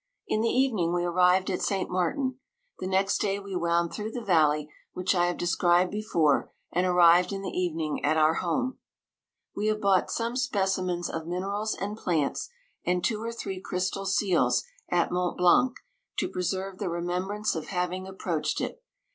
In 0.27 0.41
the 0.41 0.49
evening 0.49 0.95
we 0.95 1.03
arrived 1.03 1.51
at 1.51 1.61
St. 1.61 1.87
Martin. 1.87 2.39
The 2.79 2.87
next 2.87 3.19
day 3.19 3.37
we 3.37 3.55
wound 3.55 3.93
through 3.93 4.09
the 4.09 4.23
valley, 4.25 4.67
which 4.93 5.13
I 5.13 5.27
have 5.27 5.37
de 5.37 5.45
scribed 5.45 5.91
before, 5.91 6.51
and 6.73 6.87
arrived 6.87 7.31
in 7.31 7.43
the 7.43 7.55
even 7.55 7.79
ing 7.81 8.03
at 8.03 8.17
our 8.17 8.33
home. 8.33 8.79
We 9.55 9.67
have 9.67 9.79
bought 9.79 10.09
some 10.09 10.35
specimens 10.35 11.07
of 11.07 11.27
minerals 11.27 11.75
and 11.75 11.95
plants, 11.95 12.49
and 12.83 13.03
two 13.03 13.21
or 13.21 13.31
three 13.31 13.61
crystal 13.61 14.07
seals, 14.07 14.63
at 14.89 15.11
Mont 15.11 15.37
Blanc, 15.37 15.75
to 16.17 16.27
pre 16.29 16.41
serve 16.41 16.79
the 16.79 16.89
remembrance 16.89 17.53
of 17.53 17.67
having 17.67 18.07
ap 18.07 18.15
proached 18.15 18.59
it. 18.59 18.81